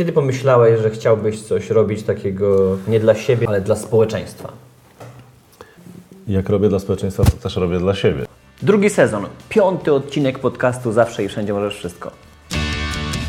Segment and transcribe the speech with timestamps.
[0.00, 4.52] Kiedy pomyślałeś, że chciałbyś coś robić takiego nie dla siebie, ale dla społeczeństwa?
[6.28, 8.26] Jak robię dla społeczeństwa, to też robię dla siebie.
[8.62, 12.10] Drugi sezon, piąty odcinek podcastu Zawsze i Wszędzie Możesz Wszystko.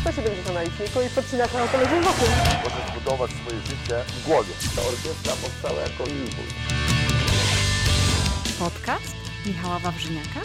[0.00, 2.28] 170 na liczniku i podcinać na telewizor wokół.
[2.64, 4.52] Możesz budować swoje życie w głowie.
[4.76, 6.54] Ta orkiestra powstała jako impuls.
[8.58, 9.11] Podcast
[9.46, 10.40] Michała Wawrzyniaka.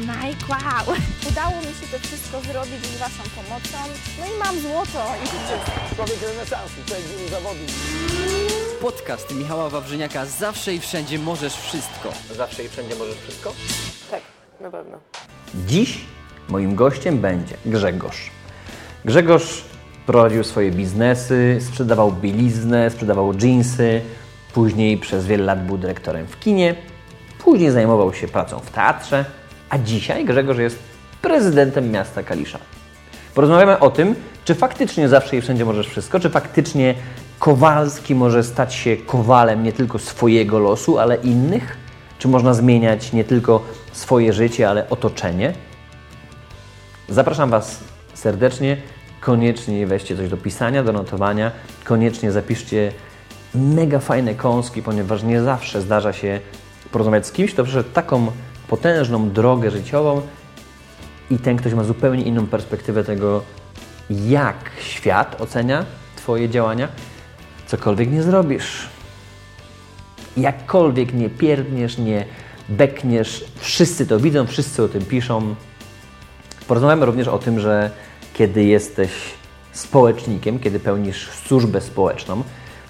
[0.00, 0.96] Mike, wow!
[1.30, 3.78] Udało mi się to wszystko zrobić z Waszą pomocą.
[4.20, 5.28] No i mam złoto i
[5.96, 7.70] Człowiek renesansu, wielu zawodów.
[8.80, 12.12] Podcast Michała Wawrzyniaka Zawsze i Wszędzie Możesz Wszystko.
[12.36, 13.52] Zawsze i Wszędzie Możesz Wszystko?
[14.10, 14.20] Tak,
[14.60, 14.98] na pewno.
[15.66, 16.00] Dziś
[16.48, 18.30] moim gościem będzie Grzegorz.
[19.04, 19.64] Grzegorz
[20.06, 24.00] prowadził swoje biznesy, sprzedawał bieliznę, sprzedawał dżinsy,
[24.54, 26.74] później przez wiele lat był dyrektorem w kinie,
[27.48, 29.24] później zajmował się pracą w teatrze,
[29.70, 30.78] a dzisiaj Grzegorz jest
[31.22, 32.58] prezydentem miasta Kalisza.
[33.34, 36.94] Porozmawiamy o tym, czy faktycznie zawsze i wszędzie możesz wszystko, czy faktycznie
[37.38, 41.76] Kowalski może stać się kowalem nie tylko swojego losu, ale innych?
[42.18, 43.62] Czy można zmieniać nie tylko
[43.92, 45.52] swoje życie, ale otoczenie?
[47.08, 47.80] Zapraszam Was
[48.14, 48.76] serdecznie.
[49.20, 51.50] Koniecznie weźcie coś do pisania, do notowania.
[51.84, 52.92] Koniecznie zapiszcie
[53.54, 56.40] mega fajne kąski, ponieważ nie zawsze zdarza się
[56.92, 58.26] porozmawiać z kimś, kto przeszedł taką
[58.68, 60.22] potężną drogę życiową
[61.30, 63.42] i ten ktoś ma zupełnie inną perspektywę tego,
[64.10, 65.84] jak świat ocenia
[66.16, 66.88] Twoje działania.
[67.66, 68.88] Cokolwiek nie zrobisz,
[70.36, 72.24] jakkolwiek nie pierdniesz, nie
[72.68, 75.54] bekniesz, wszyscy to widzą, wszyscy o tym piszą.
[76.68, 77.90] Porozmawiamy również o tym, że
[78.34, 79.10] kiedy jesteś
[79.72, 82.42] społecznikiem, kiedy pełnisz służbę społeczną,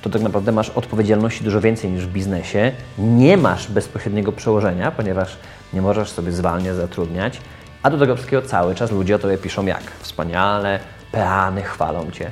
[0.09, 2.73] to tak naprawdę masz odpowiedzialności dużo więcej niż w biznesie.
[2.99, 5.37] Nie masz bezpośredniego przełożenia, ponieważ
[5.73, 7.41] nie możesz sobie zwalniać, zatrudniać,
[7.83, 10.81] a do tego wszystkiego cały czas ludzie o Tobie piszą jak wspaniale,
[11.13, 12.31] peany chwalą Cię.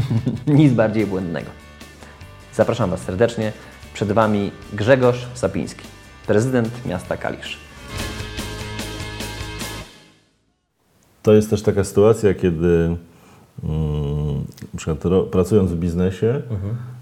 [0.46, 1.50] Nic bardziej błędnego.
[2.54, 3.52] Zapraszam Was serdecznie.
[3.94, 5.84] Przed Wami Grzegorz Sapiński,
[6.26, 7.58] prezydent miasta Kalisz.
[11.22, 12.96] To jest też taka sytuacja, kiedy
[13.64, 16.95] mm, na przykład ro, pracując w biznesie, y,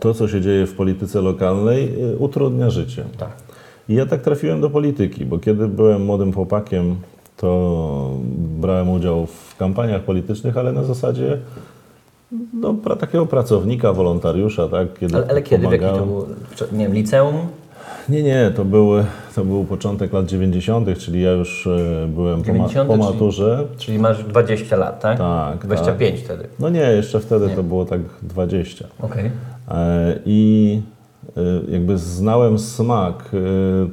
[0.00, 3.04] to, co się dzieje w polityce lokalnej, y, utrudnia życie.
[3.18, 3.32] Tak.
[3.88, 6.96] I ja tak trafiłem do polityki, bo kiedy byłem młodym chłopakiem,
[7.36, 11.38] to brałem udział w kampaniach politycznych, ale na zasadzie
[12.54, 14.98] no, pra, takiego pracownika, wolontariusza, tak?
[14.98, 15.68] Kiedy Ale, ale kiedy?
[15.68, 16.64] W jakim to?
[16.72, 17.36] Nie wiem, liceum?
[18.08, 22.52] Nie, nie, to, były, to był początek lat 90., czyli ja już e, byłem po,
[22.52, 23.64] ma, 90, po czyli- maturze.
[23.78, 25.18] Czyli masz 20 lat, tak?
[25.18, 26.48] Tak, 25 wtedy.
[26.58, 28.84] No nie, jeszcze wtedy to było tak 20.
[29.02, 29.30] Okej.
[29.70, 30.82] E, I
[31.36, 33.30] e, jakby znałem smak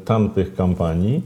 [0.05, 1.21] tamtych kampanii,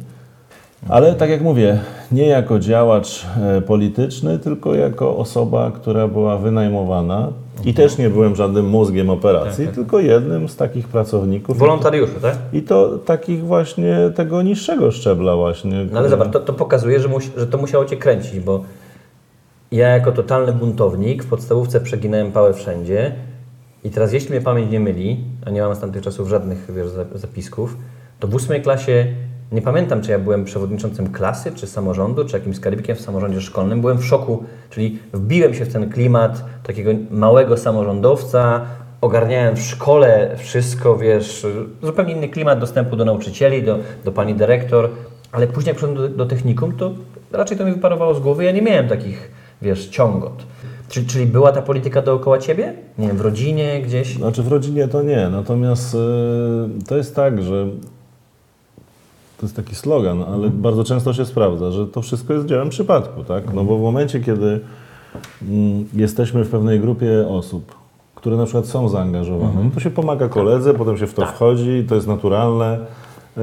[0.90, 1.80] ale tak jak mówię,
[2.12, 3.26] nie jako działacz
[3.68, 7.28] polityczny, tylko jako osoba, która była wynajmowana.
[7.66, 11.58] I też nie byłem żadnym mózgiem operacji, tylko jednym z takich pracowników.
[11.58, 12.36] Wolontariuszy, tak?
[12.54, 15.86] I to takich właśnie tego niższego szczebla właśnie.
[15.92, 18.64] No ale zobacz, to, to pokazuje, że, musi, że to musiało Cię kręcić, bo
[19.72, 23.16] ja jako totalny buntownik w podstawówce przeginałem pałę wszędzie
[23.84, 26.90] i teraz jeśli mnie pamięć nie myli, a nie mam z tamtych czasów żadnych wiesz,
[26.90, 27.78] za- zapisków,
[28.20, 29.08] to w ósmej klasie
[29.52, 33.82] nie pamiętam, czy ja byłem przewodniczącym klasy, czy samorządu, czy jakimś skarbnikiem w samorządzie szkolnym.
[33.82, 38.62] Byłem w szoku, czyli wbiłem się w ten klimat takiego małego samorządowca,
[39.02, 41.48] ogarniałem w szkole wszystko, wiesz,
[41.84, 44.90] zupełnie inny klimat dostępu do nauczycieli, do, do pani dyrektor,
[45.32, 46.92] ale później jak przyszedłem do, do technikum, to
[47.32, 50.44] raczej to mi wyparowało z głowy, ja nie miałem takich, wiesz, ciągot.
[50.90, 52.74] Czyli, czyli była ta polityka dookoła Ciebie?
[52.98, 54.16] Nie wiem, w rodzinie gdzieś?
[54.16, 55.98] Znaczy w rodzinie to nie, natomiast y,
[56.88, 57.68] to jest tak, że
[59.42, 63.24] to jest taki slogan, ale bardzo często się sprawdza, że to wszystko jest dziełem przypadku,
[63.24, 63.54] tak?
[63.54, 64.60] No bo w momencie, kiedy
[65.42, 67.76] mm, jesteśmy w pewnej grupie osób,
[68.16, 71.86] które na przykład są zaangażowane, no to się pomaga koledze, potem się w to wchodzi,
[71.90, 72.80] to jest naturalne.
[73.38, 73.42] Y,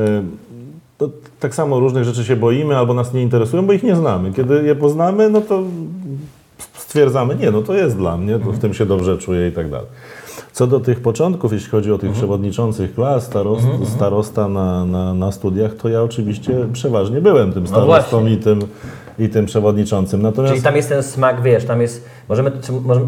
[0.99, 1.11] to
[1.41, 4.33] tak samo różnych rzeczy się boimy albo nas nie interesują, bo ich nie znamy.
[4.33, 5.63] Kiedy je poznamy, no to
[6.75, 9.71] stwierdzamy, nie, no to jest dla mnie, to w tym się dobrze czuję i tak
[9.71, 9.89] dalej.
[10.53, 15.33] Co do tych początków, jeśli chodzi o tych przewodniczących klas, starost, starosta na, na, na
[15.33, 18.33] studiach, to ja oczywiście przeważnie byłem tym starostą właśnie.
[18.33, 18.61] i, tym,
[19.19, 20.23] i tym przewodniczącym.
[20.23, 22.53] Natomiast Czyli tam jest ten smak, wiesz, tam jest, możemy,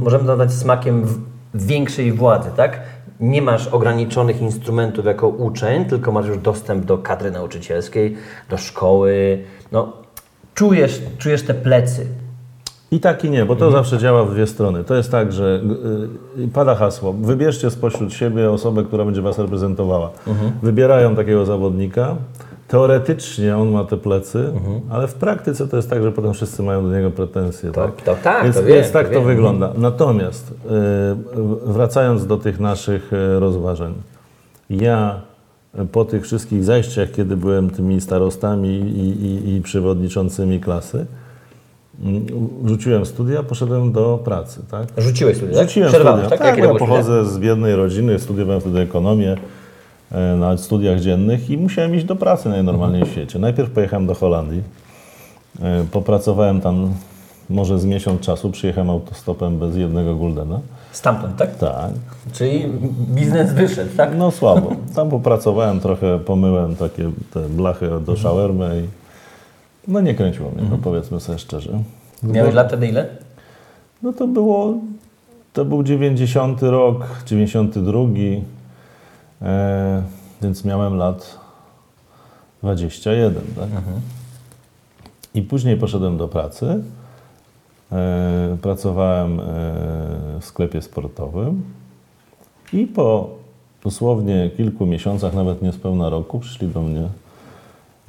[0.01, 1.07] możemy, nazwać smakiem
[1.55, 2.81] większej władzy, tak?
[3.21, 8.17] Nie masz ograniczonych instrumentów jako uczeń, tylko masz już dostęp do kadry nauczycielskiej,
[8.51, 9.39] do szkoły,
[9.73, 9.93] no
[10.55, 12.07] czujesz, czujesz te plecy.
[12.93, 14.85] I tak i nie, bo to zawsze działa w dwie strony.
[14.85, 15.61] To jest tak, że
[16.39, 20.11] y, pada hasło, wybierzcie spośród siebie osobę, która będzie Was reprezentowała.
[20.63, 22.17] Wybierają takiego zawodnika,
[22.69, 24.53] teoretycznie on ma te plecy,
[24.91, 27.73] ale w praktyce to jest tak, że potem wszyscy mają do niego pretensje.
[27.73, 28.03] To- tak?
[28.03, 29.25] to tak, więc, to wiem, więc tak to wiem.
[29.25, 29.73] wygląda.
[29.77, 30.55] Natomiast y,
[31.67, 33.95] wracając do tych naszych y, rozważań,
[34.71, 35.21] ja
[35.81, 41.07] y, po tych wszystkich zajściach, kiedy byłem tymi starostami i, i, i przewodniczącymi klasy,
[42.67, 44.61] rzuciłem studia, poszedłem do pracy.
[44.71, 44.89] Tak?
[44.99, 45.69] Rzuciłeś studia, tak?
[45.69, 46.39] Rzuciłem Przerwałeś, studia.
[46.39, 46.49] tak?
[46.57, 49.37] Tak, ja pochodzę z biednej rodziny, studiowałem wtedy ekonomię
[50.13, 53.39] e, na studiach dziennych i musiałem iść do pracy najnormalniej w świecie.
[53.39, 54.63] Najpierw pojechałem do Holandii,
[55.63, 56.95] e, popracowałem tam
[57.51, 60.61] może z miesiąc czasu, przyjechałem autostopem bez jednego guldena.
[60.93, 61.57] Stamtąd, tak?
[61.57, 61.91] Tak,
[62.33, 62.65] Czyli
[63.15, 64.11] biznes wyszedł, tak?
[64.19, 64.73] no słabo.
[64.95, 69.00] Tam popracowałem trochę, pomyłem takie te blachy do shawarmy i
[69.89, 71.83] no nie kręciło mnie, no powiedzmy sobie szczerze.
[72.23, 73.09] Miałeś lat wtedy ile?
[74.03, 74.75] No to było,
[75.53, 78.01] to był 90 rok, 92,
[79.43, 80.03] e,
[80.43, 81.39] więc miałem lat
[82.63, 83.69] 21, tak?
[85.35, 86.83] I później poszedłem do pracy.
[87.93, 89.45] E, pracowałem e,
[90.41, 91.63] w sklepie sportowym
[92.73, 93.29] i po
[93.85, 97.09] dosłownie kilku miesiącach, nawet niespełna roku, przyszli do mnie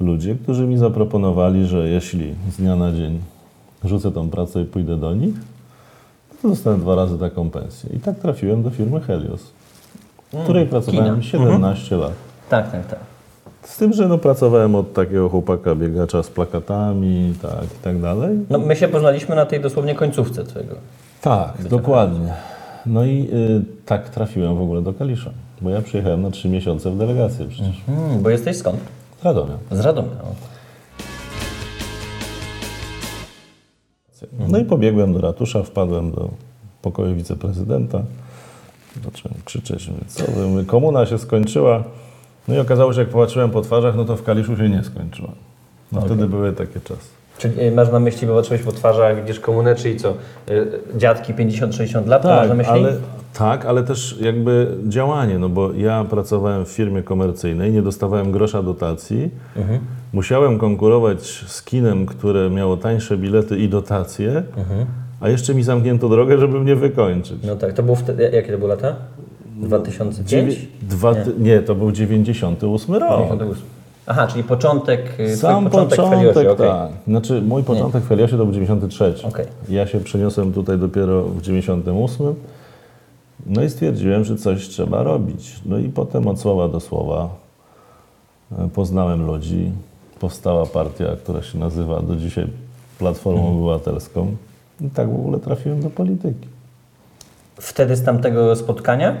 [0.02, 3.20] ludzie, którzy mi zaproponowali, że jeśli z dnia na dzień
[3.84, 5.34] rzucę tą pracę i pójdę do nich,
[6.42, 7.90] to dostałem dwa razy taką pensję.
[7.96, 9.40] I tak trafiłem do firmy Helios,
[10.32, 11.22] w której pracowałem kino.
[11.22, 12.12] 17 lat.
[12.48, 12.98] Tak, tak, tak.
[13.62, 18.38] Z tym, że no, pracowałem od takiego chłopaka biegacza z plakatami tak, i tak dalej.
[18.50, 20.74] No my się poznaliśmy na tej dosłownie końcówce twojego.
[21.20, 22.32] Tak, dokładnie.
[22.86, 26.90] No i y, tak trafiłem w ogóle do Kalisza, bo ja przyjechałem na trzy miesiące
[26.90, 27.82] w delegację przecież.
[27.86, 28.80] Hmm, bo jesteś skąd?
[29.24, 29.58] Radomia.
[29.70, 30.10] Z Radomia.
[30.22, 30.34] o.
[34.48, 36.30] No i pobiegłem do ratusza, wpadłem do
[36.82, 38.02] pokoju wiceprezydenta.
[39.04, 40.64] Zacząłem krzyczeć, co wy?
[40.64, 41.84] Komuna się skończyła.
[42.48, 45.30] No i okazało się, jak popatrzyłem po twarzach, no to w Kaliszu się nie skończyła.
[45.92, 47.08] No wtedy były takie czasy.
[47.42, 50.10] Czyli y, masz na myśli, bo patrzyłeś po twarzach, widzisz komunę, czyli co?
[50.50, 50.66] Y,
[50.96, 52.72] dziadki 50-60 lat, to masz na myśli?
[52.72, 52.92] ale,
[53.34, 58.62] tak, ale też jakby działanie, no bo ja pracowałem w firmie komercyjnej, nie dostawałem grosza
[58.62, 59.78] dotacji, Mhm.
[60.12, 64.42] musiałem konkurować z kinem, które miało tańsze bilety i dotacje,
[65.20, 67.36] a jeszcze mi zamknięto drogę, żeby mnie wykończyć.
[67.44, 68.94] No tak, to było wtedy, jakie to były lata?
[69.56, 70.28] 2005?
[70.54, 71.18] Dziewię- dwa, nie.
[71.38, 73.20] nie, to był 98 rok.
[73.22, 73.62] 98.
[74.06, 76.68] Aha, czyli początek, y, Sam początek, początek, Feliosie, okej.
[76.68, 76.90] tak.
[77.08, 79.14] Znaczy mój początek w Feliosie to był 93.
[79.24, 79.46] Okej.
[79.68, 82.34] Ja się przeniosłem tutaj dopiero w 98.
[83.46, 85.60] No i stwierdziłem, że coś trzeba robić.
[85.66, 87.28] No i potem od słowa do słowa
[88.58, 89.70] e, poznałem ludzi.
[90.20, 92.46] Powstała partia, która się nazywa do dzisiaj
[92.98, 93.56] Platformą Mhm.
[93.56, 94.36] Obywatelską.
[94.80, 96.48] I tak w ogóle trafiłem do polityki.
[97.56, 99.14] Wtedy z tamtego spotkania?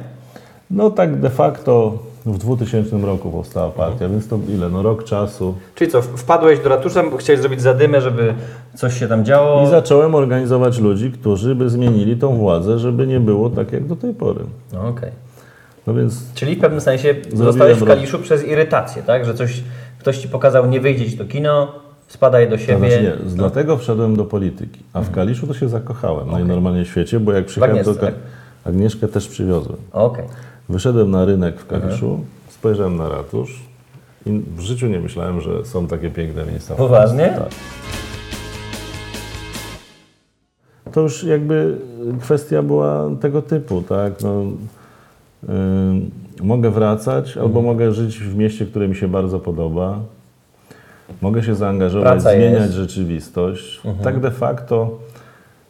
[0.70, 4.68] No tak de facto w 2000 roku powstała partia, więc to ile?
[4.70, 5.54] No rok czasu.
[5.74, 8.34] Czyli co, wpadłeś do ratusza, chciałeś zrobić zadymę, żeby
[8.74, 9.62] coś się tam działo?
[9.66, 13.96] I zacząłem organizować ludzi, którzy by zmienili tą władzę, żeby nie było tak jak do
[13.96, 14.40] tej pory.
[14.72, 15.10] No okej.
[15.86, 17.88] No więc Czyli w pewnym sensie zostałeś w rok.
[17.88, 19.24] Kaliszu przez irytację, tak?
[19.24, 19.62] Że coś,
[19.98, 21.72] ktoś ci pokazał, nie wyjdzie ci to kino,
[22.08, 22.78] spadaj do to siebie.
[22.90, 24.80] znaczy nie, z- dlatego wszedłem do polityki.
[24.92, 28.14] A w Kaliszu to się zakochałem najnormalniej w świecie, bo jak przyjechałem do Agnieszce, tak?
[28.64, 29.76] Agnieszkę też przywiozłem.
[29.92, 30.24] Okej.
[30.72, 33.60] Wyszedłem na rynek w Kaliszu, spojrzałem na ratusz
[34.26, 36.74] i w życiu nie myślałem, że są takie piękne miejsca.
[36.74, 37.34] Poważnie?
[37.38, 37.48] Tak.
[40.92, 41.76] To już jakby
[42.20, 44.12] kwestia była tego typu, tak?
[44.22, 44.42] No,
[45.48, 46.10] ym,
[46.42, 47.64] mogę wracać albo Mhm.
[47.66, 49.98] mogę żyć w mieście, które mi się bardzo podoba.
[51.22, 52.72] Mogę się zaangażować, Praca zmieniać jest.
[52.74, 53.80] rzeczywistość.
[53.84, 54.04] Mhm.
[54.04, 54.98] Tak de facto,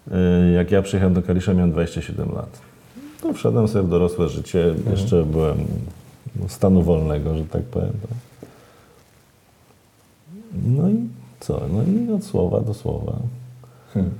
[0.09, 2.61] y, jak ja przyjechałem do Kalisza, miałem 27 lat.
[3.23, 4.91] To wszedłem sobie w dorosłe życie, Mhm.
[4.97, 5.57] jeszcze byłem
[6.37, 7.93] no, stanu wolnego, że tak powiem.
[8.03, 8.19] Tak.
[10.67, 10.97] No i
[11.41, 11.61] co?
[11.73, 13.13] No i od słowa do słowa.
[13.95, 14.11] Hmm.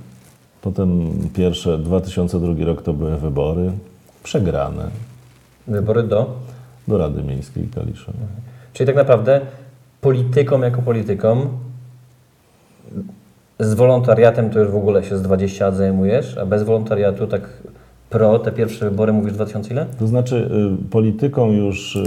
[0.61, 3.71] Potem pierwsze, 2002 rok to były wybory,
[4.23, 4.89] przegrane
[5.67, 6.33] Wybory do?
[6.87, 8.11] do Rady Miejskiej Kalisza.
[8.73, 9.41] Czyli tak naprawdę
[10.01, 11.47] polityką jako polityką
[13.59, 17.41] z wolontariatem to już w ogóle się z 20 lat zajmujesz, a bez wolontariatu tak
[18.13, 19.85] pro, te pierwsze wybory mówisz 2000 ile?
[19.99, 20.49] To znaczy
[20.85, 22.03] y, polityką już y, y,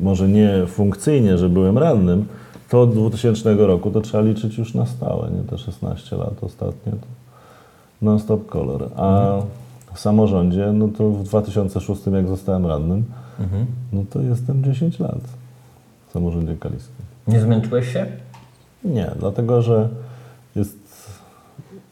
[0.00, 2.24] może nie funkcyjnie, że byłem radnym,
[2.68, 6.92] to od 2000 roku to trzeba liczyć już na stałe, nie te 16 lat ostatnie.
[6.92, 7.06] To
[8.02, 8.88] non-stop kolor.
[8.96, 9.38] A
[9.94, 13.04] w samorządzie, no to w 2006 jak zostałem radnym,
[13.92, 15.20] no to jestem 10 lat
[16.08, 17.04] w samorządzie kaliskim.
[17.28, 18.06] Nie zmęczyłeś się?
[18.84, 19.88] Nie, dlatego że
[20.56, 20.85] jest.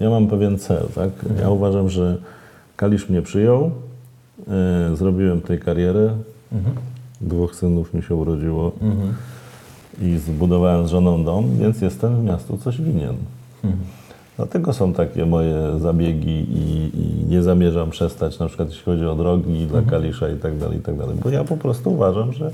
[0.00, 1.10] Ja mam pewien cel, tak?
[1.40, 2.16] Ja uważam, że
[2.76, 3.70] Kalisz mnie przyjął,
[4.48, 6.10] e, zrobiłem tej karierę.
[7.20, 8.72] Dwóch synów mi się urodziło.
[10.02, 13.14] i zbudowałem z żoną dom, więc jestem miastu coś winien.
[14.36, 19.14] Dlatego są takie moje zabiegi i, i nie zamierzam przestać, na przykład jeśli chodzi o
[19.14, 21.16] drogi dla Kalisza i tak dalej, i tak dalej.
[21.22, 22.50] Bo ja po prostu uważam, że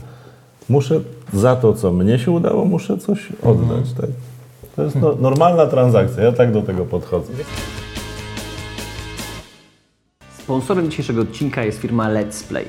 [0.68, 1.00] muszę
[1.32, 3.92] za to, co mnie się udało, muszę coś oddać.
[3.92, 4.10] Tak?
[4.76, 7.32] To jest no, normalna transakcja, ja tak do tego podchodzę.
[10.38, 12.64] Sponsorem dzisiejszego odcinka jest firma Let's Play.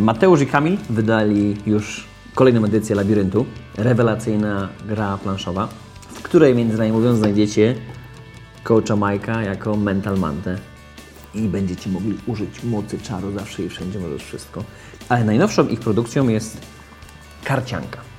[0.00, 3.46] Mateusz i Kamil wydali już kolejną edycję Labiryntu.
[3.76, 5.68] Rewelacyjna gra planszowa,
[6.08, 7.74] w której między innymi mówiąc znajdziecie
[8.64, 10.58] coacha Majka jako mental mantę
[11.34, 14.64] i będziecie mogli użyć mocy czaru zawsze i wszędzie możesz wszystko.
[15.08, 16.60] Ale najnowszą ich produkcją jest
[17.44, 18.13] karcianka.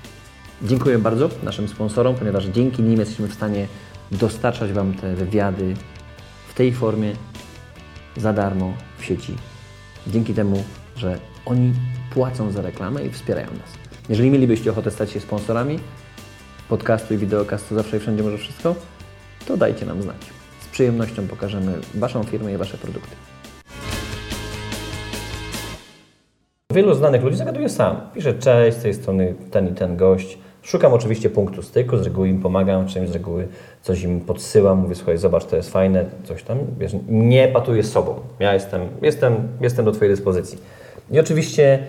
[0.61, 3.67] Dziękuję bardzo naszym sponsorom, ponieważ dzięki nim jesteśmy w stanie
[4.11, 5.73] dostarczać Wam te wywiady
[6.47, 7.13] w tej formie
[8.17, 9.35] za darmo w sieci.
[10.07, 10.63] Dzięki temu,
[10.95, 11.73] że oni
[12.13, 13.69] płacą za reklamę i wspierają nas.
[14.09, 15.79] Jeżeli mielibyście ochotę stać się sponsorami
[16.69, 18.75] podcastu i wideokastu Zawsze i Wszędzie Może Wszystko,
[19.47, 20.17] to dajcie nam znać.
[20.61, 23.15] Z przyjemnością pokażemy Waszą firmę i Wasze produkty.
[26.73, 28.01] Wielu znanych ludzi zagaduje sam.
[28.13, 30.37] Pisze cześć, z tej strony ten i ten gość.
[30.65, 33.47] Szukam oczywiście punktu styku, z reguły im pomagam, czymś z reguły
[33.81, 36.57] coś im podsyłam, mówię słuchaj, zobacz, to jest fajne, coś tam.
[36.79, 38.15] Wiesz, nie patuję z sobą.
[38.39, 40.57] Ja jestem, jestem, jestem do Twojej dyspozycji.
[41.11, 41.79] I oczywiście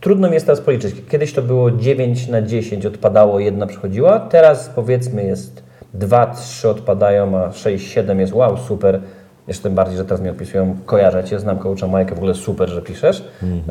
[0.00, 0.94] trudno mi jest teraz policzyć.
[1.10, 4.20] Kiedyś to było 9 na 10 odpadało, jedna przychodziła.
[4.20, 5.62] Teraz powiedzmy jest
[5.94, 9.00] 2, 3 odpadają, a 6, 7 jest wow, super.
[9.48, 12.68] Jeszcze tym bardziej, że teraz mi odpisują, kojarzę Cię, znam coacha Majkę, w ogóle super,
[12.68, 13.24] że piszesz.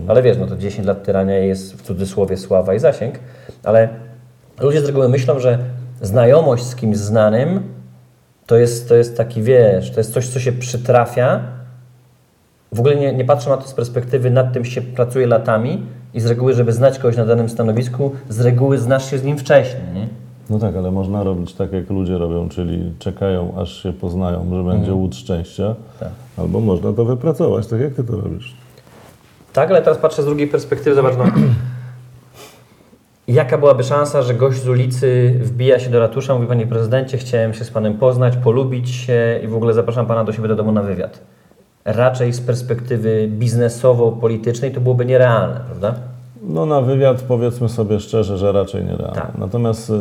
[0.07, 3.15] Ale wiesz, no to 10 lat tyrania jest w cudzysłowie sława i zasięg.
[3.63, 4.08] Ale
[4.61, 5.59] ludzie z reguły myślą, że
[6.01, 7.63] znajomość z kimś znanym
[8.47, 11.39] to jest, to jest taki, wiesz, to jest coś, co się przytrafia.
[12.71, 16.19] W ogóle nie, nie patrzą na to z perspektywy, nad tym się pracuje latami i
[16.21, 19.81] z reguły, żeby znać kogoś na danym stanowisku, z reguły znasz się z nim wcześniej,
[19.95, 20.07] nie?
[20.49, 24.63] No tak, ale można robić tak, jak ludzie robią, czyli czekają, aż się poznają, że
[24.63, 26.09] będzie łód szczęścia, Tak.
[26.37, 28.55] albo można to wypracować, tak jak ty to robisz.
[29.53, 31.23] Tak, ale teraz patrzę z drugiej perspektywy, zobacz, no,
[33.33, 37.53] jaka byłaby szansa, że gość z ulicy wbija się do ratusza, mówi Panie Prezydencie, chciałem
[37.53, 40.71] się z Panem poznać, polubić się i w ogóle zapraszam Pana do siebie do domu
[40.71, 41.19] na wywiad.
[41.85, 45.95] Raczej z perspektywy biznesowo-politycznej to byłoby nierealne, prawda?
[46.43, 49.15] No na wywiad powiedzmy sobie szczerze, że raczej nie realne.
[49.15, 49.37] Tak.
[49.37, 49.93] Natomiast y,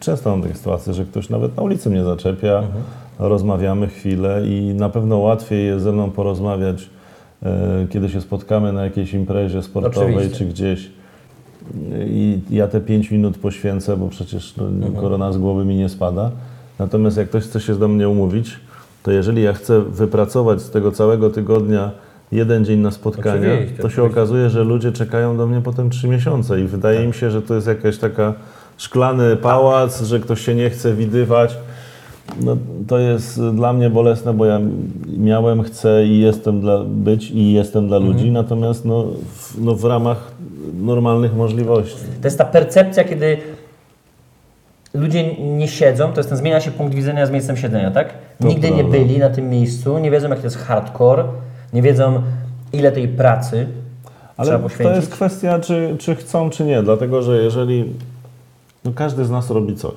[0.00, 2.62] często mam takie sytuacje, że ktoś nawet na ulicy mnie zaczepia,
[3.18, 7.48] rozmawiamy chwilę i na pewno łatwiej jest ze mną porozmawiać, y,
[7.88, 10.38] kiedy się spotkamy na jakiejś imprezie sportowej Oczywiście.
[10.38, 10.90] czy gdzieś.
[12.06, 16.30] I ja te 5 minut poświęcę, bo przecież no, korona z głowy mi nie spada.
[16.78, 18.56] Natomiast jak ktoś chce się do mnie umówić,
[19.02, 21.90] to jeżeli ja chcę wypracować z tego całego tygodnia
[22.32, 24.02] jeden dzień na spotkanie, Oczywiście, to się oczywiście.
[24.02, 27.06] okazuje, że ludzie czekają do mnie potem 3 miesiące i wydaje Tak.
[27.06, 28.34] im się, że to jest jakaś taka
[28.76, 31.56] szklany pałac, że ktoś się nie chce widywać.
[32.44, 32.56] No,
[32.88, 34.60] to jest dla mnie bolesne, bo ja
[35.18, 38.14] miałem, chcę i jestem dla być i jestem dla Mhm.
[38.16, 39.04] ludzi, natomiast no,
[39.34, 40.30] w, no, w ramach
[40.80, 41.96] normalnych możliwości.
[42.22, 43.36] To jest ta percepcja, kiedy
[44.94, 48.08] ludzie nie siedzą, to jest ten zmienia się punkt widzenia z miejscem siedzenia, tak?
[48.40, 48.98] To Nigdy nie prawda.
[48.98, 51.24] byli na tym miejscu, nie wiedzą, jak to jest hardcore,
[51.72, 52.22] nie wiedzą,
[52.72, 53.66] ile tej pracy
[54.34, 54.96] trzeba Ale to poświęcić.
[54.96, 56.82] jest kwestia, czy, czy chcą, czy nie.
[56.82, 57.84] Dlatego, że jeżeli
[58.84, 59.94] no każdy z nas robi coś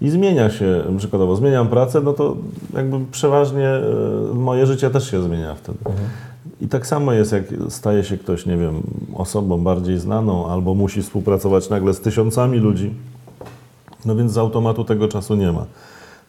[0.00, 2.36] i zmienia się, przykładowo zmieniam pracę, no to
[2.74, 3.82] jakby przeważnie e,
[4.34, 5.78] moje życie też się zmienia wtedy.
[6.60, 8.82] I tak samo jest, jak staje się ktoś, nie wiem,
[9.14, 12.94] osobą bardziej znaną albo musi współpracować nagle z tysiącami ludzi,
[14.04, 15.66] no więc z automatu tego czasu nie ma.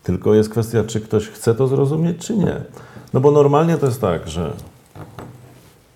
[0.03, 2.55] Tylko jest kwestia, czy ktoś chce to zrozumieć, czy nie.
[3.13, 4.53] No bo normalnie to jest tak, że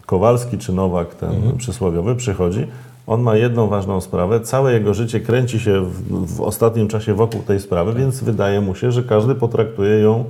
[0.06, 2.68] Kowalski czy Nowak, ten przysłowiowy, przychodzi,
[3.08, 7.42] on ma jedną ważną sprawę, całe jego życie kręci się w, w ostatnim czasie wokół
[7.42, 10.26] tej sprawy, więc wydaje mu się, że każdy potraktuje ją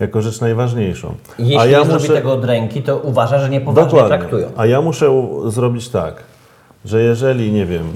[0.00, 1.14] jako rzecz najważniejszą.
[1.38, 4.18] Jeśli nie zrobi tego od ręki, to uważa, że niepoważnie Dokładnie.
[4.18, 4.48] traktują.
[4.56, 6.14] A ja muszę zrobić tak,
[6.84, 7.86] że jeżeli, nie wiem,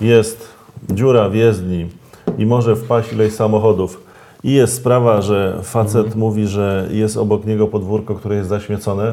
[0.00, 0.48] jest
[0.90, 1.86] dziura w jezdni
[2.38, 4.00] i może wpaść ileś samochodów
[4.44, 6.18] i jest sprawa, że facet Mhm.
[6.18, 9.12] mówi, że jest obok niego podwórko, które jest zaśmiecone,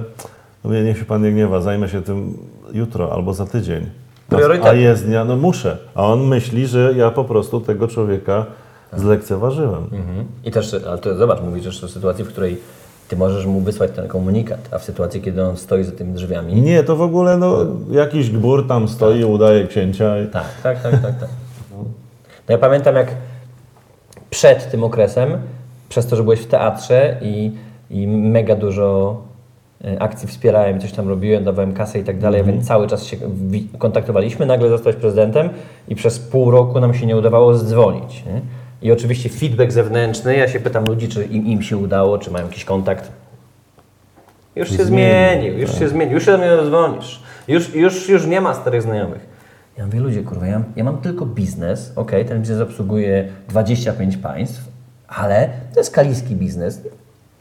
[0.63, 2.37] no mnie niech się pan nie gniewa, zajmę się tym
[2.73, 3.85] jutro albo za tydzień.
[4.29, 4.69] A, Priorytety.
[4.69, 5.77] a jezdnia, no muszę.
[5.95, 8.45] A on myśli, że ja po prostu tego człowieka
[8.93, 9.83] zlekceważyłem.
[9.83, 10.25] Mhm.
[10.43, 12.57] I też, ale to zobacz, mówisz też o sytuacji, w której
[13.07, 16.61] ty możesz mu wysłać ten komunikat, a w sytuacji, kiedy on stoi za tymi drzwiami.
[16.61, 17.57] Nie, to w ogóle no,
[17.91, 20.19] jakiś gbur tam stoi, udaje księcia.
[20.21, 20.27] I...
[20.27, 21.19] Tak, tak, tak, tak.
[21.19, 21.29] tak.
[22.49, 23.15] No ja pamiętam, jak
[24.29, 25.37] przed tym okresem,
[25.89, 27.51] przez to, że byłeś w teatrze i,
[27.89, 29.21] i mega dużo
[29.99, 32.57] akcji wspierałem, coś tam robiłem, dawałem kasę i tak dalej, Mhm.
[32.57, 33.17] więc cały czas się
[33.77, 34.45] kontaktowaliśmy.
[34.45, 35.49] Nagle zostałeś prezydentem
[35.87, 38.23] i przez pół roku nam się nie udawało zdzwonić.
[38.25, 38.41] Nie?
[38.81, 42.45] I oczywiście feedback zewnętrzny, ja się pytam ludzi, czy im, im się udało, czy mają
[42.45, 43.11] jakiś kontakt.
[44.55, 44.87] Już się Zmienił,
[45.41, 45.79] zmienił, już tak.
[45.79, 47.23] się zmienił, już się do mnie dzwonisz.
[47.47, 49.29] Już, już, już nie ma starych znajomych.
[49.77, 54.61] Ja mówię, ludzie, kurwa, ja, ja mam tylko biznes, ok, ten biznes obsługuje 25 państw,
[55.07, 56.81] ale to jest kaliski biznes.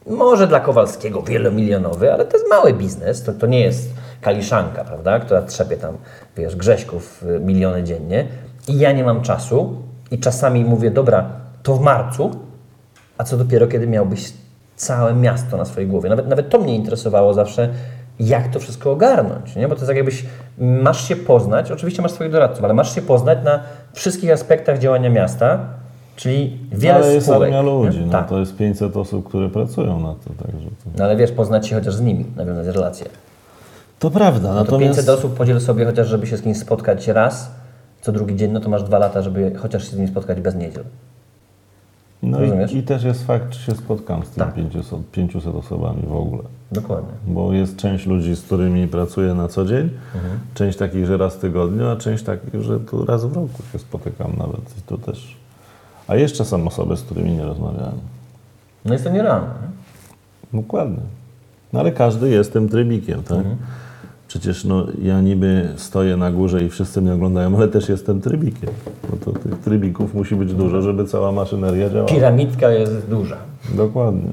[0.09, 5.21] Może dla Kowalskiego wielomilionowy, ale to jest mały biznes, to, to nie jest kaliszanka, prawda,
[5.21, 5.97] która trzepie tam,
[6.37, 8.27] wiesz, grześków y, miliony dziennie.
[8.69, 11.31] I ja nie mam czasu i czasami mówię, dobra,
[11.63, 12.31] to w marcu,
[13.19, 14.33] a co dopiero, kiedy miałbyś
[14.77, 16.11] całe miasto na swojej głowie.
[16.11, 17.69] Nawet, nawet to mnie interesowało zawsze,
[18.21, 19.69] jak to wszystko ogarnąć, nie?
[19.69, 20.25] Bo to jest tak jakbyś,
[20.59, 23.61] masz się poznać, oczywiście masz swoich doradców, ale masz się poznać na
[23.93, 25.59] wszystkich aspektach działania miasta,
[26.19, 27.43] czyli wiele Ale jest spółek.
[27.43, 28.29] armia ludzi, no, tak.
[28.29, 30.45] to jest 500 osób, które pracują na to.
[30.45, 30.91] Także to...
[30.99, 33.07] No ale wiesz, poznać się chociaż z nimi, nawiązać relacje.
[33.99, 37.51] to prawda, No to 500 osób podziel sobie chociaż, żeby się z kimś spotkać raz,
[38.03, 40.55] co drugi dzień, no to masz dwa lata, żeby chociaż się z nim spotkać bez
[40.55, 40.85] niedziel.
[42.23, 44.55] No i, i też jest fakt, czy się spotkam z tymi Tak.
[44.55, 46.43] 500, 500 osobami w ogóle.
[46.73, 47.11] Dokładnie.
[47.27, 50.39] Bo jest część ludzi, z którymi pracuję na co dzień, Mhm.
[50.55, 53.79] część takich, że raz w tygodniu, a część takich, że tu raz w roku się
[53.79, 54.61] spotykam nawet.
[54.79, 55.37] I to też.
[56.09, 57.99] A jeszcze są osoby, z którymi nie rozmawiałem.
[58.85, 59.49] No jest to nierealne.
[60.53, 60.61] nie?
[60.61, 61.03] Dokładnie.
[61.73, 63.39] No ale każdy jest tym trybikiem, tak?
[63.39, 63.57] Mhm.
[64.29, 68.71] Przecież no, ja niby stoję na górze i wszyscy mnie oglądają, ale też jestem trybikiem.
[69.11, 72.09] No to tych trybików musi być dużo, żeby cała maszyneria działała.
[72.09, 73.37] Piramidka jest duża.
[73.75, 74.31] Dokładnie.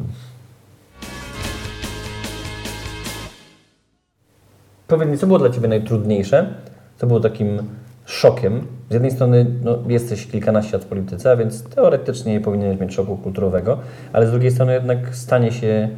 [4.87, 6.53] Powiedz mi, co było dla Ciebie najtrudniejsze?
[6.97, 7.59] Co było takim
[8.05, 8.61] szokiem?
[8.89, 12.93] Z jednej strony no, jesteś kilkanaście lat w polityce, a więc teoretycznie nie powinieneś mieć
[12.93, 13.77] szoku kulturowego,
[14.13, 15.89] ale z drugiej strony jednak stanie się,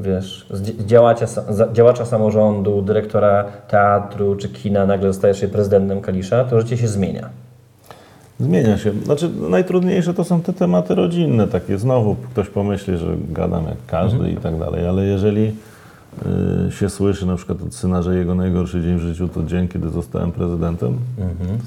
[0.00, 1.26] wiesz, z działacza,
[1.72, 7.28] działacza samorządu, dyrektora teatru czy kina, nagle zostajesz się prezydentem Kalisza, to życie się zmienia.
[8.40, 8.92] Zmienia się.
[9.04, 14.18] Znaczy, najtrudniejsze to są te tematy rodzinne, takie znowu ktoś pomyśli, że gadam jak każdy
[14.18, 14.38] Mhm.
[14.38, 15.52] i tak dalej, ale jeżeli
[16.70, 19.88] się słyszy na przykład od syna, że jego najgorszy dzień w życiu to dzień, kiedy
[19.90, 20.98] zostałem prezydentem,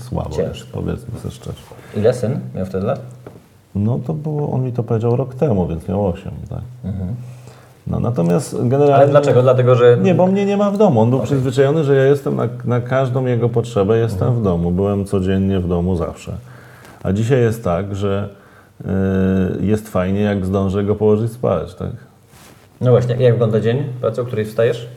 [0.02, 0.68] słabo Ciężko.
[0.74, 1.58] powiedzmy sobie szczerze.
[1.98, 3.00] Ile syn miał wtedy lat?
[3.76, 6.62] No to było, on mi to powiedział rok temu, więc miał 8, tak.
[7.88, 8.96] No natomiast generalnie...
[8.96, 9.42] Ale dlaczego?
[9.42, 9.98] Dlatego, że...
[10.02, 11.02] Nie, bo mnie nie ma w domu.
[11.02, 14.40] On był przyzwyczajony, że ja jestem na, na każdą jego potrzebę, jestem Mhm.
[14.40, 14.72] w domu.
[14.72, 16.34] Byłem codziennie w domu zawsze.
[17.04, 18.30] A dzisiaj jest tak, że
[18.82, 18.86] y,
[19.66, 21.92] jest fajnie, jak zdążę go położyć spać, tak?
[22.82, 24.88] No właśnie, jak wygląda dzień pracy, o której wstajesz?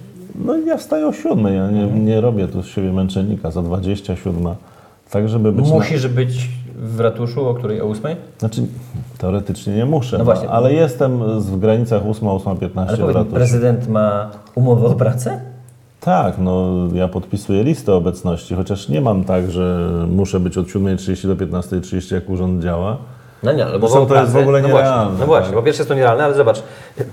[0.44, 4.34] No ja wstaję o siódmej, ja nie, nie robię tu z siebie męczennika za 27,
[5.10, 5.68] tak żeby być...
[5.68, 7.80] Na, Musisz być w ratuszu, o której?
[7.80, 8.16] O ósmej?
[8.38, 8.62] znaczy,
[9.18, 10.48] teoretycznie nie muszę, No właśnie.
[10.48, 13.34] ale jestem z- w granicach 8, 8.15 Ale w ratuszu.
[13.34, 15.40] prezydent ma umowę o pracę?
[16.00, 21.26] Tak, no ja podpisuję listę obecności, chociaż nie mam tak, że muszę być od 7.30
[21.26, 22.96] do 15.30, jak urząd działa.
[23.42, 25.54] No nie, ale Zresztą umowę o to jest w ogóle no właśnie, nierealne, no właśnie,
[25.54, 26.62] po pierwsze jest to nierealne, ale zobacz,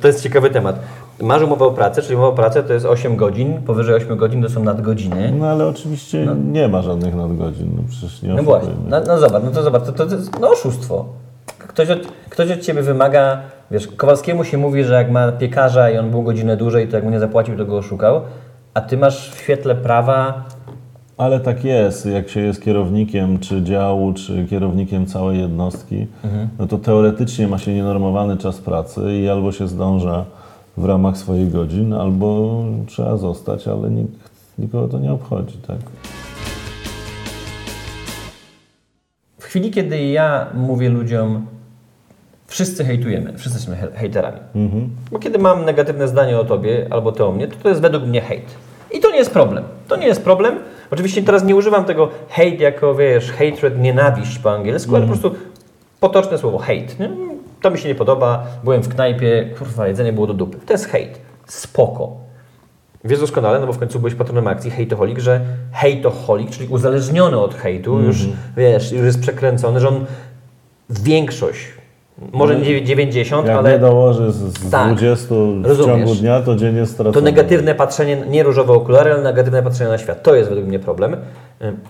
[0.01, 0.79] to jest ciekawy temat.
[1.21, 4.43] Masz umowę o pracę, czyli umowa o pracę to jest 8 godzin, powyżej 8 godzin
[4.43, 5.33] to są nadgodziny.
[5.39, 9.43] No ale oczywiście nie ma żadnych nadgodzin, no przecież nie No właśnie, no, no zobacz,
[9.43, 11.05] no to zobacz, to, to, to jest no oszustwo.
[11.57, 15.97] Ktoś od, ktoś od Ciebie wymaga, wiesz, Kowalskiemu się mówi, że jak ma piekarza i
[15.97, 18.21] on był godzinę dłużej, to jak mu nie zapłacił, to go oszukał,
[18.73, 20.43] a Ty masz w świetle prawa
[21.17, 26.49] Ale tak jest, jak się jest kierownikiem czy działu, czy kierownikiem całej jednostki, Mhm.
[26.59, 30.25] no to teoretycznie ma się nienormowany czas pracy i albo się zdąża
[30.77, 35.77] w ramach swoich godzin, albo trzeba zostać, ale nikt, nikogo to nie obchodzi, tak?
[39.39, 41.45] W chwili, kiedy ja mówię ludziom,
[42.47, 44.37] wszyscy hejtujemy, wszyscy jesteśmy he- hejterami.
[45.11, 48.03] Bo kiedy mam negatywne zdanie o tobie albo ty o mnie, to to jest według
[48.03, 48.45] mnie hejt.
[48.97, 49.63] I to nie jest problem.
[49.87, 50.55] To nie jest problem.
[50.91, 55.35] Oczywiście teraz nie używam tego hate jako, wiesz, hatred, nienawiść po angielsku, ale po prostu
[55.99, 56.93] potoczne słowo hate.
[56.99, 57.09] Nie?
[57.61, 60.57] To mi się nie podoba, byłem w knajpie, kurwa, jedzenie było do dupy.
[60.65, 61.19] To jest hate.
[61.45, 62.11] Spoko.
[63.03, 67.55] Wiesz doskonale, no bo w końcu byłeś patronem akcji Hejtoholik, że hejtoholik, czyli uzależniony od
[67.55, 68.17] hejtu, już
[68.57, 70.05] wiesz, już jest przekręcony, że on
[70.89, 71.67] większość,
[72.31, 74.95] może nie 90, Jak ale nie dołoży z, z Tak.
[74.95, 75.27] 20
[75.61, 75.97] w Rozumiesz.
[75.97, 77.13] ciągu dnia, to dzień jest stracony.
[77.13, 80.23] to negatywne patrzenie, nie różowe okulary, ale negatywne patrzenie na świat.
[80.23, 81.17] To jest według mnie problem.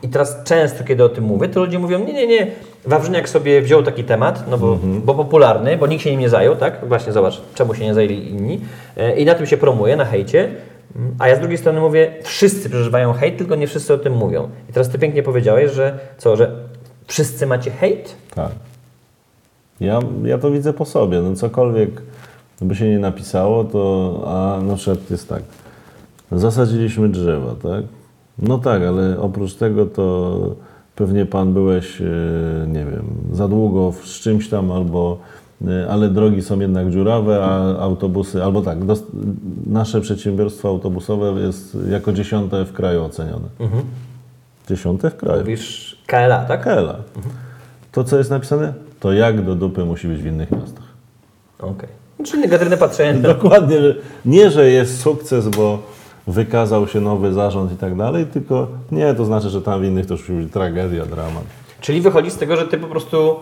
[0.03, 2.47] I teraz często, kiedy o tym mówię, to ludzie mówią, nie, nie, nie,
[2.85, 6.55] Wawrzyniak sobie wziął taki temat, no bo, bo popularny, bo nikt się nim nie zajął,
[6.55, 6.79] tak?
[6.87, 8.61] Właśnie zobacz, czemu się nie zajęli inni.
[8.97, 10.49] Yy, I na tym się promuje, na hejcie.
[11.19, 14.49] A ja z drugiej strony mówię, wszyscy przeżywają hejt, tylko nie wszyscy o tym mówią.
[14.69, 16.51] I teraz ty pięknie powiedziałeś, że co, że
[17.07, 18.15] wszyscy macie hejt?
[18.35, 18.49] Tak.
[19.79, 21.21] Ja, ja to widzę po sobie.
[21.21, 22.01] No cokolwiek
[22.61, 25.43] by się nie napisało, to a na przykład jest tak.
[26.31, 27.83] Zasadziliśmy drzewa, tak?
[28.39, 30.39] No tak, ale oprócz tego to
[30.95, 32.05] pewnie pan byłeś, e,
[32.67, 35.17] nie wiem, za długo w- z czymś tam albo
[35.67, 38.77] e, ale drogi są jednak dziurawe, a autobusy, albo tak,
[39.67, 43.47] nasze przedsiębiorstwo autobusowe jest jako dziesiąte w kraju ocenione.
[44.69, 45.39] Dziesiąte w kraju.
[45.39, 46.63] Mówisz KLA, tak?
[46.63, 46.95] Kela.
[47.91, 50.85] To, co jest napisane, to jak do dupy musi być w innych miastach.
[51.59, 51.89] Okej.
[52.25, 53.19] Czyli negatywne patrzenie.
[53.33, 55.79] Dokładnie, że nie, że jest sukces, bo
[56.27, 60.05] wykazał się nowy zarząd i tak dalej, tylko nie, to znaczy, że tam w innych
[60.05, 61.43] to już być tragedia, dramat.
[61.81, 63.35] Czyli wychodzi z tego, że ty po prostu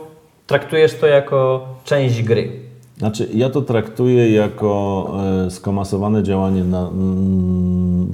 [0.47, 2.51] traktujesz to jako część gry.
[2.97, 5.11] Znaczy, ja to traktuję jako
[5.45, 6.89] e, skomasowane działanie, na,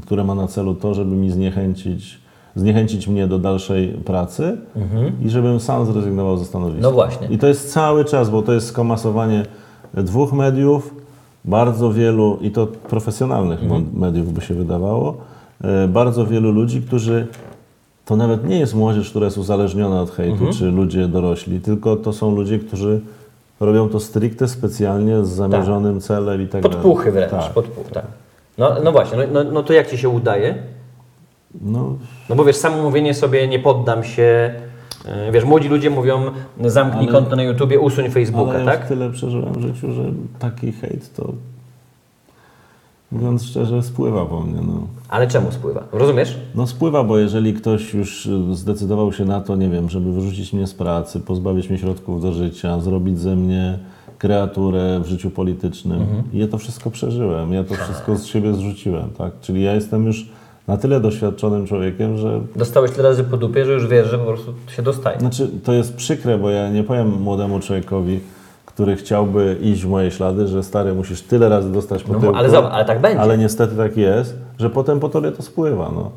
[0.06, 2.20] które ma na celu to, żeby mi zniechęcić,
[2.56, 4.58] zniechęcić mnie do dalszej pracy
[5.26, 6.82] i żebym sam zrezygnował ze stanowiska.
[6.82, 7.28] No właśnie.
[7.28, 9.46] I to jest cały czas, bo to jest skomasowanie
[9.94, 10.96] dwóch mediów,
[11.46, 13.86] bardzo wielu, i to profesjonalnych Mhm.
[13.94, 15.18] mediów by się wydawało,
[15.64, 17.28] e, bardzo wielu ludzi, którzy
[18.06, 20.54] to nawet nie jest młodzież, która jest uzależniona od hejtu, Mhm.
[20.54, 23.00] czy ludzie dorośli, tylko to są ludzie, którzy
[23.60, 26.78] robią to stricte specjalnie z zamierzonym celem i tak dalej.
[26.78, 27.32] Podpuchy wręcz.
[27.32, 27.54] Tak.
[27.54, 28.06] Podpuch, tak.
[28.58, 30.56] No, no właśnie, no, no, no to jak ci się udaje?
[31.62, 31.96] No,
[32.30, 34.54] No bo wiesz, samo mówienie sobie nie poddam się.
[35.06, 36.22] e, Wiesz, młodzi ludzie mówią
[36.66, 38.88] zamknij Ale- konto na YouTubie, usuń Facebooka, ale ja tak?
[38.88, 40.04] tyle przeżyłem w życiu, że
[40.40, 41.34] taki hejt to
[43.12, 44.62] mówiąc szczerze spływa po mnie.
[44.68, 44.88] No.
[45.10, 45.84] Ale czemu spływa?
[45.92, 46.38] Rozumiesz?
[46.56, 50.68] No spływa, bo jeżeli ktoś już zdecydował się na to, nie wiem, żeby wyrzucić mnie
[50.68, 53.80] z pracy, pozbawić mnie środków do życia, zrobić ze mnie
[54.18, 56.06] kreaturę w życiu politycznym.
[56.34, 59.32] I ja to wszystko przeżyłem, ja to wszystko z siebie zrzuciłem, tak?
[59.42, 60.30] Czyli ja jestem już
[60.68, 64.26] na tyle doświadczonym człowiekiem, że Dostałeś tyle razy po dupie, że już wiesz, że po
[64.26, 65.20] prostu się dostaje.
[65.20, 68.20] Znaczy, to jest przykre, bo ja nie powiem młodemu człowiekowi,
[68.66, 72.36] który chciałby iść w moje ślady, że stary, musisz tyle razy dostać po No, tyłku.
[72.38, 73.20] ale zobacz, ale tak będzie.
[73.22, 76.12] Ale niestety tak jest, że potem po tobie to spływa, no.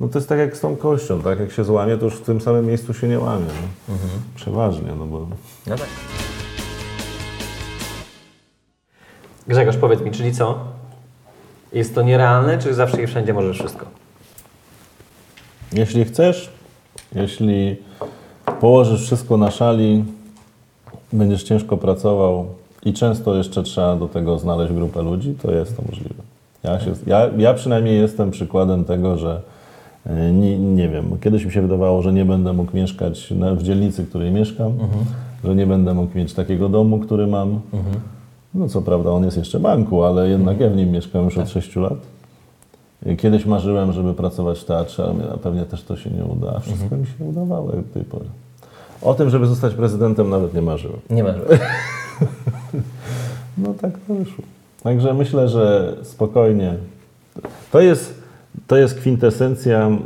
[0.00, 1.40] No to jest tak jak z tą kością, tak?
[1.40, 3.44] Jak się złamie, to już w tym samym miejscu się nie łamie,
[3.88, 3.94] no.
[3.94, 4.10] Mhm.
[4.34, 5.26] Przeważnie, no bo...
[5.66, 5.86] No tak.
[9.48, 10.58] Grzegorz, powiedz mi, czyli co?
[11.72, 13.86] Jest to nierealne, czy zawsze i wszędzie możesz wszystko?
[15.72, 16.50] Jeśli chcesz,
[17.14, 17.76] jeśli
[18.60, 20.04] położysz wszystko na szali,
[21.12, 22.46] będziesz ciężko pracował
[22.84, 26.22] i często jeszcze trzeba do tego znaleźć grupę ludzi, to jest to możliwe.
[26.62, 29.40] Ja, się, ja, ja przynajmniej jestem przykładem tego, że
[30.06, 34.02] e, nie, nie wiem, kiedyś mi się wydawało, że nie będę mógł mieszkać w dzielnicy,
[34.02, 34.72] w której mieszkam,
[35.44, 37.60] że nie będę mógł mieć takiego domu, który mam.
[38.54, 41.50] No co prawda on jest jeszcze banku, ale jednak ja w nim mieszkam już od
[41.50, 41.98] 6 lat.
[43.18, 46.52] Kiedyś marzyłem, żeby pracować w teatrze, ale pewnie też to się nie uda.
[46.56, 48.24] a Wszystko mi się udawało jak do tej pory.
[49.02, 51.00] O tym, żeby zostać prezydentem nawet nie marzyłem.
[51.10, 51.34] Nie masz.
[53.58, 54.44] No tak to wyszło.
[54.82, 56.74] Także myślę, że spokojnie.
[57.72, 58.22] To jest,
[58.66, 59.98] to jest kwintesencja e,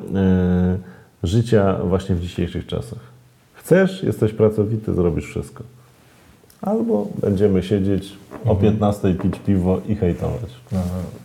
[1.22, 2.98] życia właśnie w dzisiejszych czasach.
[3.54, 5.64] Chcesz, jesteś pracowity, zrobisz wszystko.
[6.62, 8.12] Albo będziemy siedzieć
[8.44, 10.50] o 15 pić piwo i hejtować.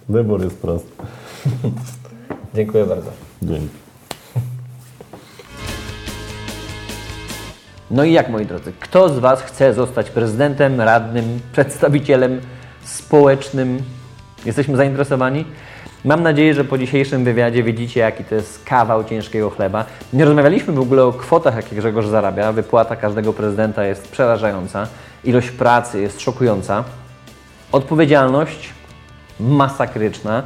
[0.09, 0.91] Wybór jest prosty.
[2.55, 3.11] Dziękuję bardzo.
[3.41, 3.81] Dzięki.
[7.91, 12.41] No i jak, moi drodzy, kto z Was chce zostać prezydentem, radnym, przedstawicielem
[12.83, 13.77] społecznym?
[14.45, 15.45] Jesteśmy zainteresowani?
[16.05, 19.85] Mam nadzieję, że po dzisiejszym wywiadzie widzicie, jaki to jest kawał ciężkiego chleba.
[20.13, 22.51] Nie rozmawialiśmy w ogóle o kwotach, jakie Grzegorz zarabia.
[22.51, 24.87] Wypłata każdego prezydenta jest przerażająca.
[25.23, 26.83] Ilość pracy jest szokująca.
[27.71, 28.69] Odpowiedzialność
[29.39, 30.43] masakryczna.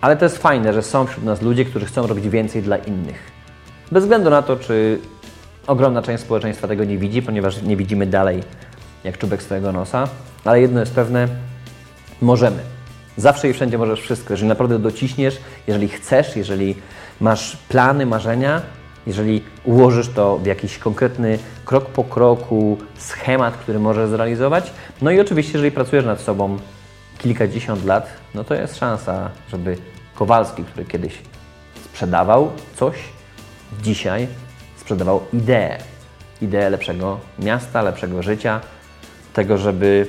[0.00, 3.30] Ale to jest fajne, że są wśród nas ludzie, którzy chcą robić więcej dla innych.
[3.92, 5.00] Bez względu na to, czy
[5.66, 8.42] ogromna część społeczeństwa tego nie widzi, ponieważ nie widzimy dalej
[9.04, 10.08] jak czubek swojego nosa.
[10.44, 11.28] Ale jedno jest pewne,
[12.20, 12.58] możemy.
[13.16, 14.32] Zawsze i wszędzie możesz wszystko.
[14.32, 16.74] Jeżeli naprawdę dociśniesz, jeżeli chcesz, jeżeli
[17.20, 18.62] masz plany, marzenia,
[19.06, 25.20] jeżeli ułożysz to w jakiś konkretny krok po kroku schemat, który możesz zrealizować, no i
[25.20, 26.58] oczywiście, jeżeli pracujesz nad sobą
[27.18, 29.76] kilkadziesiąt lat, no to jest szansa, żeby
[30.14, 31.18] Kowalski, który kiedyś
[31.84, 32.96] sprzedawał coś,
[33.82, 34.28] dzisiaj
[34.76, 35.78] sprzedawał ideę.
[36.42, 38.60] Ideę lepszego miasta, lepszego życia,
[39.32, 40.06] tego, żeby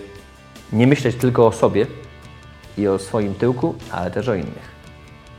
[0.74, 1.86] nie myśleć tylko o sobie
[2.78, 4.78] i o swoim tyłku, ale też o innych.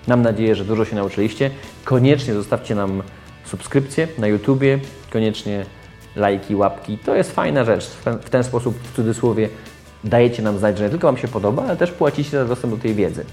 [0.07, 1.51] Mam nadzieję, że dużo się nauczyliście.
[1.85, 3.03] Koniecznie zostawcie nam
[3.49, 4.79] subskrypcję na YouTubie,
[5.11, 5.65] koniecznie
[6.17, 6.99] lajki, łapki.
[6.99, 7.87] To jest fajna rzecz.
[8.23, 9.49] W ten sposób, w cudzysłowie,
[10.05, 12.83] dajecie nam znać, że nie tylko Wam się podoba, ale też płacicie za dostęp do
[12.83, 13.25] tej wiedzy.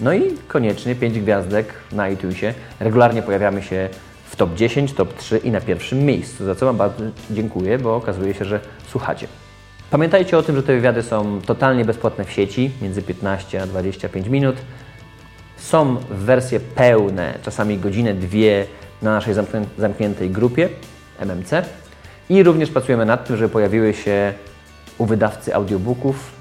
[0.00, 2.54] No i koniecznie 5 gwiazdek na iTunesie.
[2.80, 3.88] Regularnie pojawiamy się
[4.24, 7.96] w top 10, top 3 i na pierwszym miejscu, za co Wam bardzo dziękuję, bo
[7.96, 9.28] okazuje się, że słuchacie.
[9.90, 14.28] Pamiętajcie o tym, że te wywiady są totalnie bezpłatne w sieci, między 15 a 25
[14.28, 14.56] minut.
[15.56, 18.66] Są wersje pełne, czasami godzinę, dwie
[19.02, 19.34] na naszej
[19.78, 20.68] zamkniętej grupie
[21.18, 21.50] MMC
[22.28, 24.34] i również pracujemy nad tym, żeby pojawiły się
[24.98, 26.32] u wydawcy audiobooków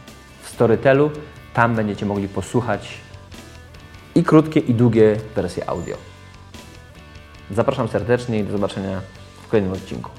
[0.44, 1.12] w Storytelu.
[1.54, 2.98] Tam będziecie mogli posłuchać
[4.16, 5.98] i krótkie, i długie wersje audio.
[7.52, 9.02] Zapraszam serdecznie i do zobaczenia
[9.44, 10.10] w kolejnym odcinku.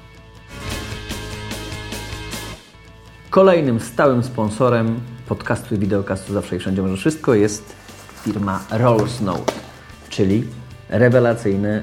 [3.31, 7.77] Kolejnym stałym sponsorem podcastu i wideokastu Zawsze i Wszędzie Może Wszystko jest
[8.25, 9.53] firma Rolls Note,
[10.09, 10.45] czyli
[10.89, 11.83] rewelacyjne,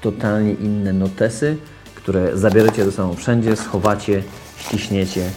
[0.00, 1.56] totalnie inne notesy,
[1.94, 4.22] które zabierzecie ze sobą wszędzie, schowacie,
[4.56, 5.30] ściśniecie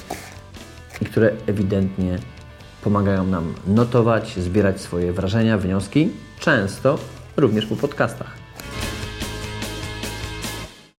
[1.02, 2.18] i które ewidentnie
[2.84, 7.00] pomagają nam notować, zbierać swoje wrażenia, wnioski, często
[7.38, 8.33] również po podcastach.